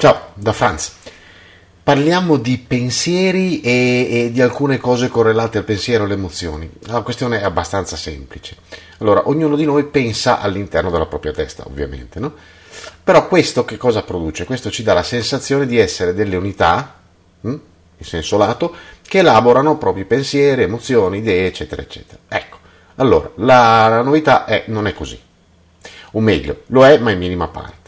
[0.00, 0.94] Ciao, da Franz.
[1.82, 6.70] Parliamo di pensieri e, e, di alcune cose correlate al pensiero e alle emozioni.
[6.86, 8.56] La questione è abbastanza semplice.
[9.00, 12.32] Allora, ognuno di noi pensa all'interno della propria testa, ovviamente, no?
[13.04, 14.46] Però questo che cosa produce?
[14.46, 16.94] Questo ci dà la sensazione di essere delle unità,
[17.42, 17.60] hm,
[17.98, 18.74] in senso lato,
[19.06, 22.22] che elaborano propri pensieri, emozioni, idee, eccetera, eccetera.
[22.26, 22.56] Ecco,
[22.94, 25.20] allora, la, la novità è non è così.
[26.12, 27.79] O meglio, lo è, ma in minima parte.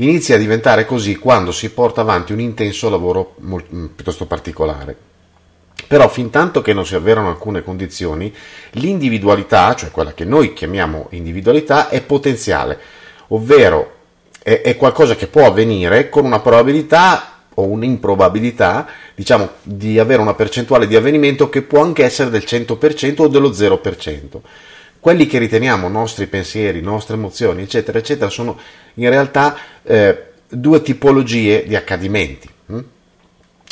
[0.00, 4.96] Inizia a diventare così quando si porta avanti un intenso lavoro mm, piuttosto particolare.
[5.88, 8.32] Però fin tanto che non si avverano alcune condizioni,
[8.72, 12.78] l'individualità, cioè quella che noi chiamiamo individualità, è potenziale,
[13.28, 13.94] ovvero
[14.40, 18.86] è, è qualcosa che può avvenire con una probabilità o un'improbabilità,
[19.16, 23.50] diciamo, di avere una percentuale di avvenimento che può anche essere del 100% o dello
[23.50, 24.40] 0%
[25.08, 28.58] quelli che riteniamo nostri pensieri, nostre emozioni, eccetera, eccetera, sono
[28.96, 32.46] in realtà eh, due tipologie di accadimenti.
[32.66, 32.80] Hm?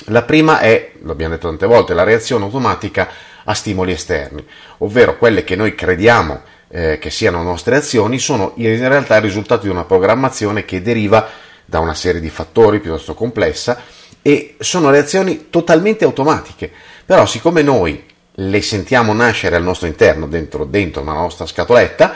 [0.06, 3.10] La prima è, lo abbiamo detto tante volte, la reazione automatica
[3.44, 4.42] a stimoli esterni,
[4.78, 9.64] ovvero quelle che noi crediamo eh, che siano nostre azioni, sono in realtà il risultato
[9.64, 11.28] di una programmazione che deriva
[11.66, 13.82] da una serie di fattori piuttosto complessa
[14.22, 16.72] e sono reazioni totalmente automatiche.
[17.04, 18.05] Però siccome noi
[18.38, 22.14] le sentiamo nascere al nostro interno, dentro, dentro una nostra scatoletta,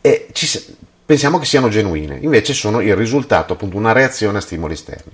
[0.00, 4.74] e ci, pensiamo che siano genuine, invece sono il risultato, appunto, una reazione a stimoli
[4.74, 5.12] esterni.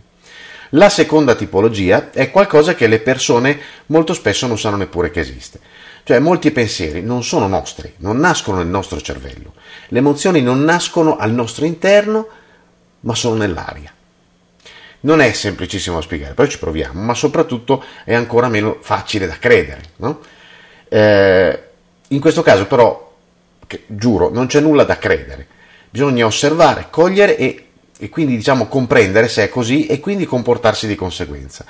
[0.71, 5.61] La seconda tipologia è qualcosa che le persone molto spesso non sanno neppure che esiste.
[6.03, 9.55] Cioè molti pensieri non sono nostri, non nascono nel nostro cervello.
[9.89, 12.29] Le emozioni non nascono al nostro interno,
[13.01, 13.93] ma sono nell'aria.
[15.01, 19.39] Non è semplicissimo da spiegare, poi ci proviamo, ma soprattutto è ancora meno facile da
[19.39, 19.83] credere.
[19.97, 20.21] No?
[20.89, 21.63] Eh,
[22.09, 23.15] in questo caso però,
[23.67, 25.47] che, giuro, non c'è nulla da credere,
[25.91, 27.67] bisogna osservare, cogliere e,
[27.99, 31.65] e quindi diciamo comprendere se è così e quindi comportarsi di conseguenza.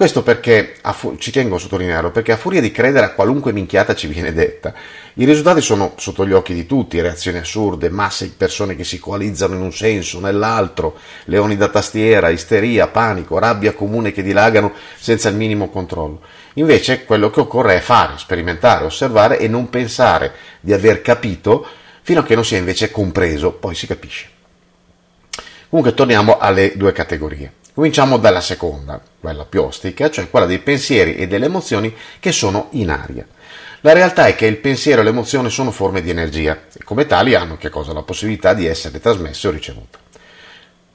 [0.00, 0.76] Questo perché,
[1.18, 4.72] ci tengo a sottolinearlo, perché a furia di credere a qualunque minchiata ci viene detta,
[5.12, 8.98] i risultati sono sotto gli occhi di tutti, reazioni assurde, masse di persone che si
[8.98, 15.28] coalizzano in un senso, nell'altro, leoni da tastiera, isteria, panico, rabbia comune che dilagano senza
[15.28, 16.22] il minimo controllo.
[16.54, 20.32] Invece quello che occorre è fare, sperimentare, osservare e non pensare
[20.62, 21.66] di aver capito
[22.00, 24.28] fino a che non sia invece compreso, poi si capisce.
[25.68, 27.52] Comunque torniamo alle due categorie.
[27.72, 32.68] Cominciamo dalla seconda, quella più ostica, cioè quella dei pensieri e delle emozioni che sono
[32.72, 33.26] in aria.
[33.82, 37.34] La realtà è che il pensiero e l'emozione sono forme di energia e come tali
[37.34, 39.98] hanno cosa, la possibilità di essere trasmesse o ricevute.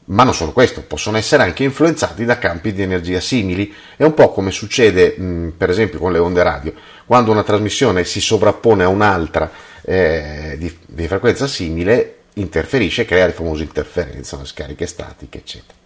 [0.08, 3.74] Ma non solo questo, possono essere anche influenzati da campi di energia simili.
[3.96, 6.74] È un po' come succede mh, per esempio con le onde radio,
[7.07, 9.50] quando una trasmissione si sovrappone a un'altra
[9.81, 15.84] eh, di, di frequenza simile, interferisce e crea le famose interferenze, le scariche statiche, eccetera.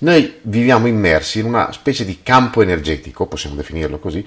[0.00, 4.24] Noi viviamo immersi in una specie di campo energetico, possiamo definirlo così,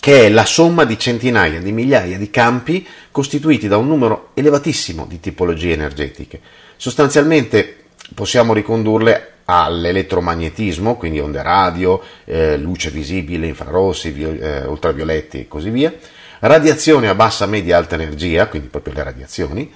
[0.00, 5.06] che è la somma di centinaia di migliaia di campi costituiti da un numero elevatissimo
[5.06, 6.40] di tipologie energetiche.
[6.76, 7.84] Sostanzialmente
[8.14, 15.70] possiamo ricondurle all'elettromagnetismo, quindi onde radio, eh, luce visibile, infrarossi, vi- eh, ultravioletti e così
[15.70, 15.92] via,
[16.40, 19.72] radiazione a bassa, media, alta energia, quindi proprio le radiazioni,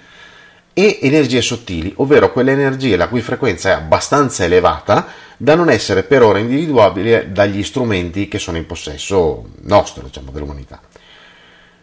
[0.72, 5.06] e energie sottili, ovvero quelle energie la cui frequenza è abbastanza elevata
[5.36, 10.80] da non essere per ora individuabile dagli strumenti che sono in possesso nostro, diciamo, dell'umanità.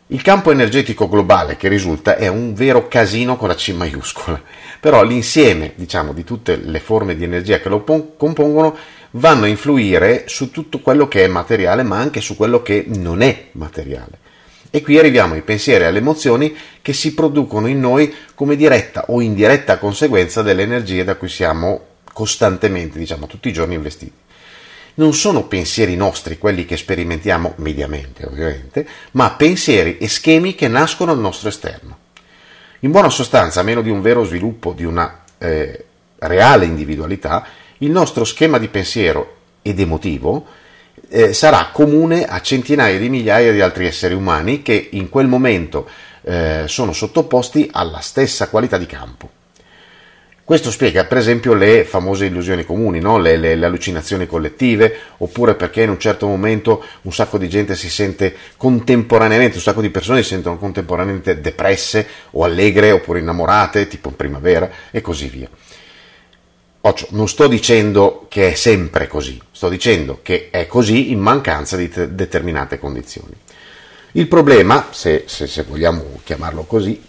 [0.08, 4.40] Il campo energetico globale che risulta è un vero casino con la C maiuscola,
[4.80, 8.78] però l'insieme, diciamo, di tutte le forme di energia che lo compongono
[9.12, 13.22] vanno a influire su tutto quello che è materiale, ma anche su quello che non
[13.22, 14.20] è materiale.
[14.76, 19.06] E qui arriviamo ai pensieri e alle emozioni che si producono in noi come diretta
[19.08, 21.80] o indiretta conseguenza delle energie da cui siamo
[22.12, 24.12] costantemente, diciamo tutti i giorni investiti.
[24.96, 31.14] Non sono pensieri nostri quelli che sperimentiamo mediamente, ovviamente, ma pensieri e schemi che nascono
[31.14, 31.98] al nostro esterno.
[32.80, 35.86] In buona sostanza, a meno di un vero sviluppo di una eh,
[36.18, 37.48] reale individualità,
[37.78, 40.46] il nostro schema di pensiero ed emotivo
[41.10, 45.88] eh, sarà comune a centinaia di migliaia di altri esseri umani che in quel momento
[46.24, 49.30] eh, sono sottoposti alla stessa qualità di campo.
[50.46, 53.18] Questo spiega per esempio le famose illusioni comuni, no?
[53.18, 57.76] le, le, le, allucinazioni collettive, oppure perché in un certo momento un sacco di gente
[57.76, 63.88] si sente contemporaneamente, un sacco di persone si sentono contemporaneamente depresse o allegre oppure innamorate,
[63.88, 65.50] tipo in primavera e così via.
[66.88, 71.76] Occhio, non sto dicendo che è sempre così, sto dicendo che è così in mancanza
[71.78, 73.34] di te- determinate condizioni.
[74.12, 77.02] Il problema, se, se, se vogliamo chiamarlo così,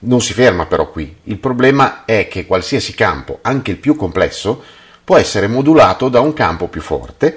[0.00, 1.16] non si ferma però qui.
[1.24, 4.62] Il problema è che qualsiasi campo, anche il più complesso,
[5.02, 7.36] può essere modulato da un campo più forte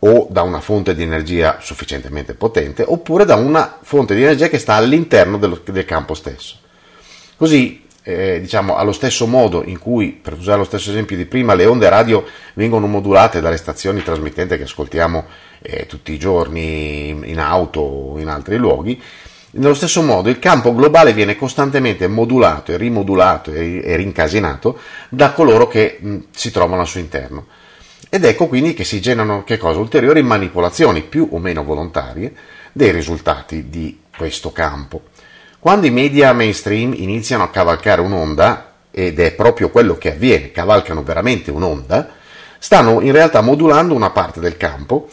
[0.00, 4.58] o da una fonte di energia sufficientemente potente oppure da una fonte di energia che
[4.58, 6.56] sta all'interno del, del campo stesso.
[7.36, 11.54] Così, eh, diciamo, allo stesso modo in cui, per usare lo stesso esempio di prima,
[11.54, 12.24] le onde radio
[12.54, 15.24] vengono modulate dalle stazioni trasmittenti che ascoltiamo
[15.62, 19.00] eh, tutti i giorni in auto o in altri luoghi,
[19.52, 24.78] nello stesso modo il campo globale viene costantemente modulato e rimodulato e rincasinato
[25.08, 27.46] da coloro che mh, si trovano al suo interno.
[28.08, 29.78] Ed ecco quindi che si generano che cosa?
[29.78, 32.32] ulteriori manipolazioni più o meno volontarie
[32.72, 35.02] dei risultati di questo campo.
[35.60, 41.02] Quando i media mainstream iniziano a cavalcare un'onda, ed è proprio quello che avviene, cavalcano
[41.02, 42.12] veramente un'onda,
[42.58, 45.10] stanno in realtà modulando una parte del campo,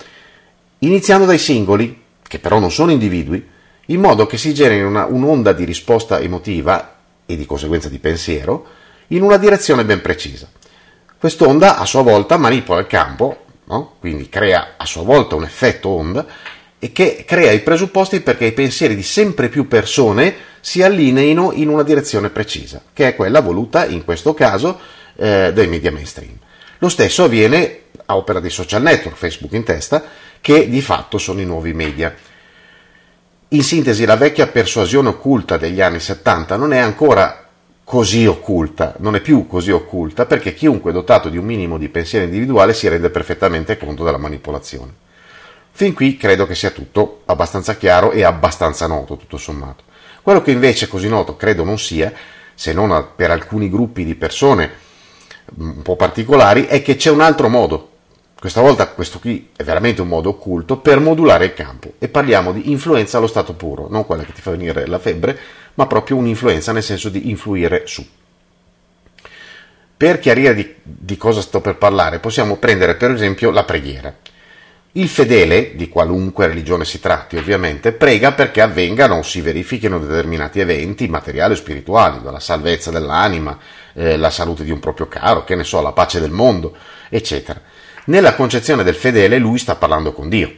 [0.79, 3.45] iniziando dai singoli, che però non sono individui,
[3.87, 6.95] in modo che si generi una, un'onda di risposta emotiva
[7.25, 8.67] e di conseguenza di pensiero
[9.07, 10.47] in una direzione ben precisa.
[11.19, 13.95] Quest'onda a sua volta manipola il campo, no?
[13.99, 16.25] quindi crea a sua volta un effetto onda
[16.79, 21.69] e che crea i presupposti perché i pensieri di sempre più persone si allineino in
[21.69, 24.79] una direzione precisa, che è quella voluta in questo caso
[25.15, 26.37] eh, dai media mainstream.
[26.79, 30.03] Lo stesso avviene a opera dei social network, Facebook in testa,
[30.39, 32.13] che di fatto sono i nuovi media.
[33.49, 37.47] In sintesi, la vecchia persuasione occulta degli anni 70 non è ancora
[37.83, 42.25] così occulta, non è più così occulta perché chiunque dotato di un minimo di pensiero
[42.25, 45.05] individuale si rende perfettamente conto della manipolazione.
[45.77, 49.83] Fin qui credo che sia tutto abbastanza chiaro e abbastanza noto, tutto sommato.
[50.23, 52.11] Quello che invece così noto credo non sia,
[52.55, 54.71] se non per alcuni gruppi di persone
[55.57, 57.89] un po' particolari, è che c'è un altro modo
[58.39, 62.53] questa volta questo qui è veramente un modo occulto per modulare il campo e parliamo
[62.53, 65.37] di influenza allo stato puro, non quella che ti fa venire la febbre,
[65.75, 68.03] ma proprio un'influenza nel senso di influire su.
[69.95, 74.11] Per chiarire di, di cosa sto per parlare, possiamo prendere per esempio la preghiera.
[74.97, 80.59] Il fedele, di qualunque religione si tratti ovviamente, prega perché avvengano o si verifichino determinati
[80.59, 83.59] eventi materiali o spirituali, dalla salvezza dell'anima,
[83.93, 86.75] eh, la salute di un proprio caro, che ne so, la pace del mondo,
[87.09, 87.61] eccetera.
[88.05, 90.51] Nella concezione del fedele lui sta parlando con Dio.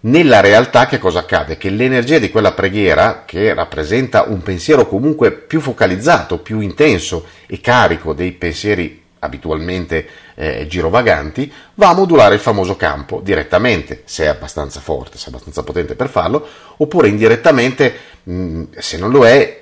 [0.00, 1.56] Nella realtà che cosa accade?
[1.56, 7.60] Che l'energia di quella preghiera, che rappresenta un pensiero comunque più focalizzato, più intenso e
[7.60, 14.26] carico dei pensieri abitualmente eh, girovaganti, va a modulare il famoso campo direttamente, se è
[14.26, 16.46] abbastanza forte, se è abbastanza potente per farlo,
[16.76, 17.94] oppure indirettamente,
[18.24, 19.58] mh, se non lo è,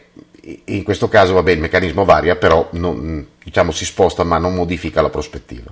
[0.64, 5.02] in questo caso vabbè, il meccanismo varia, però non, diciamo, si sposta ma non modifica
[5.02, 5.70] la prospettiva.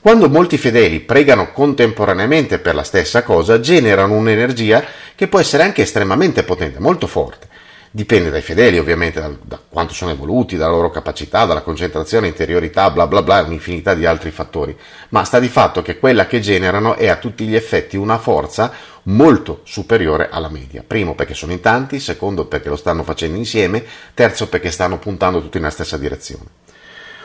[0.00, 4.84] Quando molti fedeli pregano contemporaneamente per la stessa cosa, generano un'energia
[5.14, 7.48] che può essere anche estremamente potente, molto forte.
[7.96, 12.90] Dipende dai fedeli, ovviamente, da, da quanto sono evoluti, dalla loro capacità, dalla concentrazione, interiorità,
[12.90, 14.76] bla bla bla, un'infinità di altri fattori.
[15.10, 18.72] Ma sta di fatto che quella che generano è a tutti gli effetti una forza
[19.04, 20.82] molto superiore alla media.
[20.84, 25.40] Primo perché sono in tanti, secondo perché lo stanno facendo insieme, terzo perché stanno puntando
[25.40, 26.46] tutti nella stessa direzione.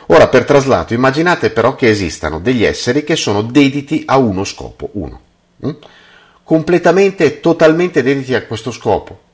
[0.06, 4.90] Ora, per traslato, immaginate però che esistano degli esseri che sono dediti a uno scopo,
[4.92, 5.20] uno.
[5.62, 5.76] Hm?
[6.44, 9.29] Completamente e totalmente dediti a questo scopo.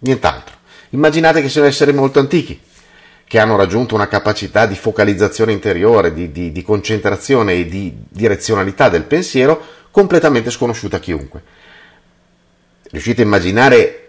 [0.00, 0.56] Nient'altro.
[0.90, 2.60] Immaginate che siano esseri molto antichi,
[3.24, 8.88] che hanno raggiunto una capacità di focalizzazione interiore, di, di, di concentrazione e di direzionalità
[8.88, 11.42] del pensiero completamente sconosciuta a chiunque.
[12.90, 14.08] Riuscite a immaginare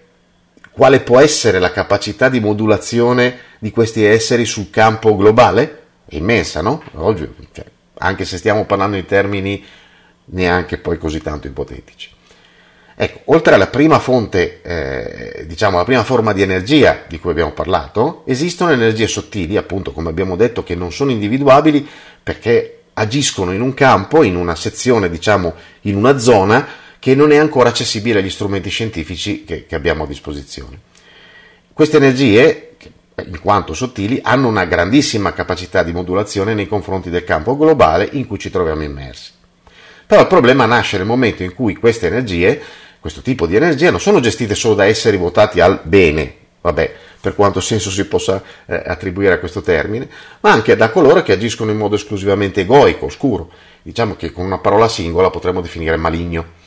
[0.72, 5.80] quale può essere la capacità di modulazione di questi esseri sul campo globale?
[6.12, 6.84] è immensa, no?
[6.96, 7.64] Oggi, cioè,
[8.00, 9.64] anche se stiamo parlando in termini
[10.26, 12.10] neanche poi così tanto ipotetici.
[13.04, 17.52] Ecco, oltre alla prima fonte, eh, diciamo la prima forma di energia di cui abbiamo
[17.52, 21.88] parlato, esistono energie sottili, appunto come abbiamo detto, che non sono individuabili
[22.22, 26.68] perché agiscono in un campo, in una sezione, diciamo, in una zona
[27.00, 30.80] che non è ancora accessibile agli strumenti scientifici che, che abbiamo a disposizione.
[31.74, 32.76] Queste energie
[33.16, 38.28] in quanto sottili, hanno una grandissima capacità di modulazione nei confronti del campo globale in
[38.28, 39.32] cui ci troviamo immersi.
[40.06, 42.62] Però il problema nasce nel momento in cui queste energie,
[43.02, 47.34] questo tipo di energia, non sono gestite solo da esseri votati al bene, vabbè, per
[47.34, 50.08] quanto senso si possa eh, attribuire a questo termine,
[50.42, 53.50] ma anche da coloro che agiscono in modo esclusivamente egoico, oscuro,
[53.82, 56.60] diciamo che con una parola singola potremmo definire maligno.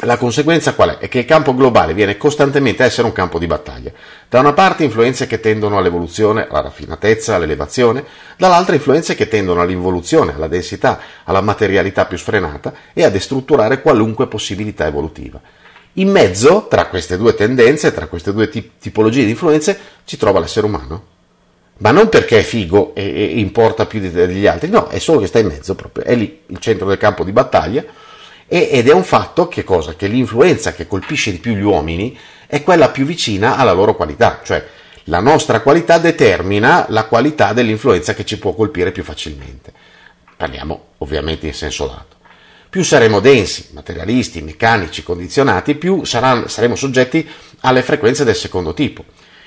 [0.00, 0.98] La conseguenza qual è?
[0.98, 3.90] È che il campo globale viene costantemente a essere un campo di battaglia.
[4.28, 8.04] Da una parte influenze che tendono all'evoluzione, alla raffinatezza, all'elevazione,
[8.36, 14.26] dall'altra influenze che tendono all'involuzione, alla densità, alla materialità più sfrenata e a destrutturare qualunque
[14.26, 15.40] possibilità evolutiva.
[15.94, 20.40] In mezzo, tra queste due tendenze, tra queste due tip- tipologie di influenze, ci trova
[20.40, 21.04] l'essere umano.
[21.78, 25.26] ma non perché è figo e, e importa più degli altri, no, è solo che
[25.26, 27.84] sta in mezzo proprio, è lì il centro del campo di battaglia
[28.48, 29.64] ed è un fatto che?
[29.64, 34.40] Che l'influenza che colpisce di più gli uomini è quella più vicina alla loro qualità,
[34.44, 34.64] cioè
[35.04, 39.72] la nostra qualità determina la qualità dell'influenza che ci può colpire più facilmente.
[40.36, 42.16] Parliamo ovviamente in senso lato.
[42.68, 47.28] Più saremo densi, materialisti, meccanici, condizionati, più saranno, saremo soggetti
[47.60, 49.04] alle frequenze del secondo tipo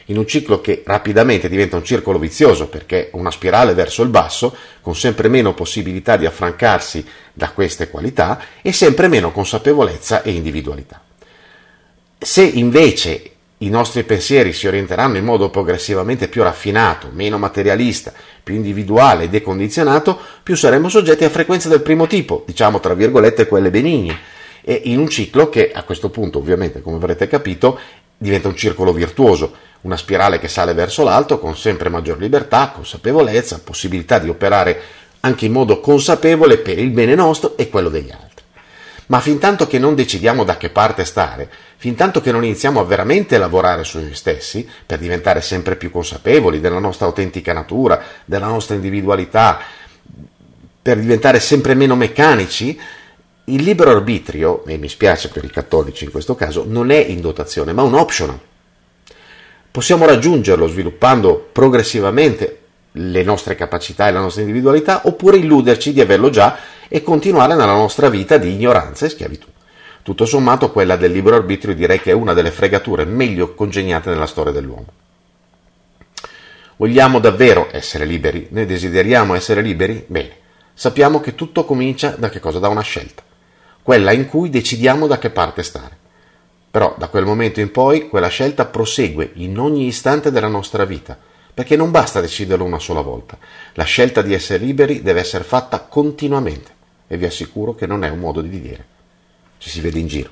[0.10, 4.56] in un ciclo che rapidamente diventa un circolo vizioso perché una spirale verso il basso,
[4.82, 11.02] con sempre meno possibilità di affrancarsi da queste qualità e sempre meno consapevolezza e individualità.
[12.18, 18.12] Se invece i nostri pensieri si orienteranno in modo progressivamente più raffinato, meno materialista,
[18.44, 23.48] più individuale e decondizionato, più saremo soggetti a frequenze del primo tipo, diciamo tra virgolette
[23.48, 24.18] quelle benigne,
[24.62, 27.80] e in un ciclo che a questo punto, ovviamente, come avrete capito,
[28.18, 33.62] diventa un circolo virtuoso, una spirale che sale verso l'alto con sempre maggior libertà, consapevolezza,
[33.64, 34.82] possibilità di operare
[35.22, 38.28] anche in modo consapevole per il bene nostro e quello degli altri.
[39.08, 42.80] Ma fin tanto che non decidiamo da che parte stare, fin tanto che non iniziamo
[42.80, 48.02] a veramente lavorare su noi stessi per diventare sempre più consapevoli della nostra autentica natura,
[48.26, 49.60] della nostra individualità,
[50.82, 52.80] per diventare sempre meno meccanici,
[53.46, 57.20] il libero arbitrio, e mi spiace per i cattolici in questo caso, non è in
[57.20, 58.40] dotazione, ma un optional.
[59.72, 62.60] Possiamo raggiungerlo sviluppando progressivamente
[62.94, 66.58] le nostre capacità e la nostra individualità, oppure illuderci di averlo già
[66.88, 69.48] e continuare nella nostra vita di ignoranza e schiavitù.
[70.02, 74.26] Tutto sommato quella del libero arbitrio direi che è una delle fregature meglio congegnate nella
[74.26, 74.88] storia dell'uomo.
[76.78, 78.48] Vogliamo davvero essere liberi?
[78.50, 80.04] Ne desideriamo essere liberi?
[80.08, 80.32] Bene,
[80.74, 82.30] sappiamo che tutto comincia da?
[82.30, 83.22] Da una scelta,
[83.84, 85.99] quella in cui decidiamo da che parte stare.
[86.72, 91.18] Però da quel momento in poi quella scelta prosegue in ogni istante della nostra vita,
[91.54, 93.38] perché non basta deciderlo una sola volta.
[93.74, 98.10] La scelta di essere liberi deve essere fatta continuamente e vi assicuro che non è
[98.10, 98.86] un modo di dire.
[99.58, 100.30] Ci si vede in giro.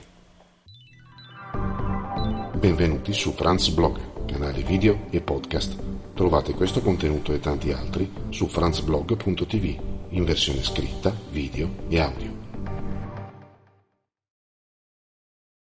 [2.53, 5.75] Benvenuti su Franz Blog, canale video e podcast.
[6.13, 9.79] Trovate questo contenuto e tanti altri su franzblog.tv
[10.09, 12.36] in versione scritta, video e audio.